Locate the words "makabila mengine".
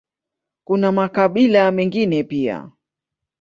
0.91-2.23